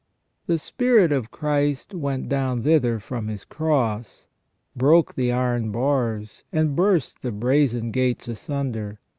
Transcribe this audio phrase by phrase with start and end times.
[0.47, 4.25] The Spirit of Christ went down thither from His Cross,
[4.75, 8.99] broke the iron bars, and burst the brazen gates asunder.